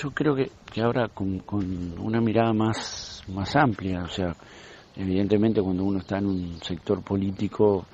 [0.00, 4.34] yo creo que, que ahora con, con, una mirada más, más amplia, o sea,
[4.96, 7.86] evidentemente cuando uno está en un sector político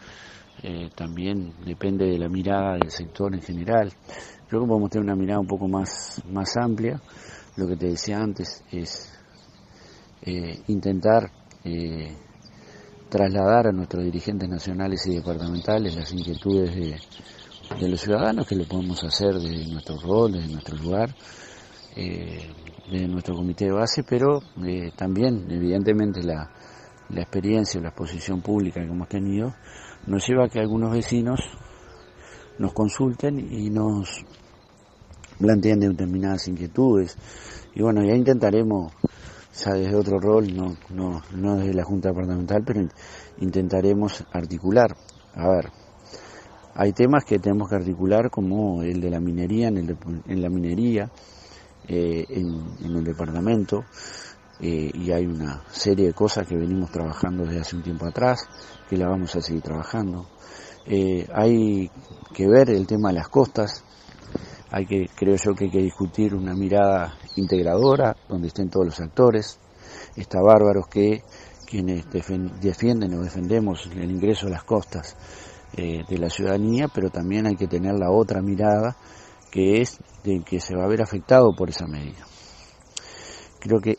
[0.62, 3.92] eh, también depende de la mirada del sector en general.
[4.48, 7.00] Creo que podemos tener una mirada un poco más, más amplia.
[7.56, 9.12] Lo que te decía antes es
[10.22, 11.30] eh, intentar
[11.64, 12.16] eh,
[13.08, 19.02] trasladar a nuestros dirigentes nacionales y departamentales las inquietudes de, los ciudadanos, que lo podemos
[19.04, 21.14] hacer desde nuestro rol, desde nuestro lugar,
[21.96, 22.50] eh,
[22.90, 26.50] desde nuestro comité de base, pero eh, también, evidentemente, la,
[27.08, 29.54] la experiencia, la exposición pública que hemos tenido,
[30.06, 31.40] nos lleva a que algunos vecinos
[32.58, 34.24] nos consulten y nos
[35.38, 37.16] planteen determinadas inquietudes.
[37.74, 38.92] Y bueno, ya intentaremos,
[39.64, 42.86] ya desde otro rol, no, no, no desde la Junta Departamental, pero
[43.38, 44.94] intentaremos articular.
[45.34, 45.70] A ver,
[46.74, 50.48] hay temas que tenemos que articular como el de la minería, en, el en la
[50.48, 51.10] minería,
[51.88, 53.84] eh, en, el departamento,
[54.60, 58.48] eh, y hay una serie de cosas que venimos trabajando desde hace un tiempo atrás,
[58.88, 60.26] que la vamos a seguir trabajando.
[60.86, 61.90] Eh, hay
[62.32, 63.84] que ver el tema de las costas,
[64.70, 69.00] hay que, creo yo que hay que discutir una mirada integradora donde estén todos los
[69.00, 69.58] actores.
[70.16, 71.22] Está bárbaros que
[71.66, 72.04] quienes
[72.60, 75.16] defienden o defendemos el ingreso a las costas
[75.76, 78.96] eh, de la ciudadanía, pero también hay que tener la otra mirada
[79.50, 82.26] que es de que se va a ver afectado por esa medida.
[83.60, 83.98] Creo que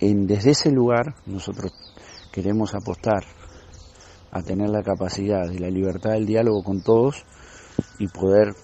[0.00, 1.72] en, desde ese lugar nosotros
[2.32, 3.24] queremos apostar
[4.30, 7.24] a tener la capacidad de la libertad del diálogo con todos
[7.98, 8.54] y poder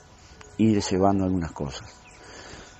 [0.58, 1.88] ir llevando algunas cosas.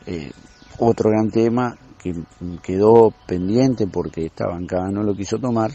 [0.06, 0.30] Eh,
[0.78, 2.14] otro gran tema que
[2.62, 5.70] quedó pendiente porque esta bancada no lo quiso tomar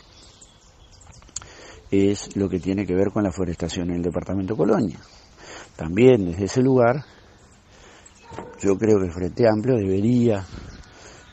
[1.92, 5.00] es lo que tiene que ver con la forestación en el departamento Colonia.
[5.76, 7.06] También desde ese lugar,
[8.60, 10.44] yo creo que Frente Amplio debería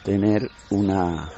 [0.05, 1.31] tener una,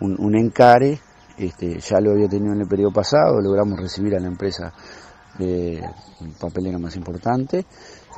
[0.00, 1.00] un, un encare,
[1.36, 4.72] este, ya lo había tenido en el periodo pasado, logramos recibir a la empresa
[5.38, 5.82] de
[6.40, 7.66] papelera más importante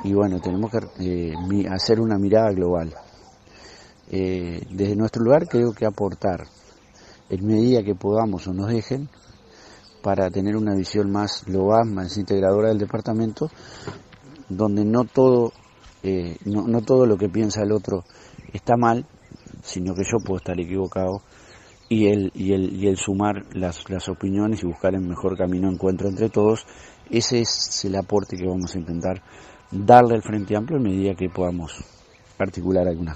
[0.03, 2.93] y bueno, tenemos que eh, hacer una mirada global.
[4.09, 6.45] Eh, desde nuestro lugar creo que aportar
[7.29, 9.09] en medida que podamos o nos dejen
[10.01, 13.49] para tener una visión más global, más integradora del departamento,
[14.47, 15.51] donde no todo,
[16.07, 18.03] eh, no, todo lo que piensa el otro
[18.53, 19.05] está mal,
[19.61, 21.21] sino que yo puedo estar equivocado
[21.89, 25.69] y el, y el, y el sumar las, las opiniones y buscar el mejor camino
[25.69, 26.65] encuentro entre todos,
[27.09, 29.21] ese es el aporte que vamos a intentar
[29.71, 31.73] darle al Frente Amplio en medida que podamos
[32.39, 33.15] articular algunas